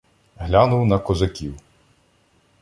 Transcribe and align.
Глянув 0.37 0.85
на 0.87 0.99
козаків. 0.99 1.55